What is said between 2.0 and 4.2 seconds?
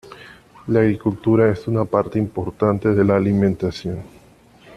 importante de la alimentación.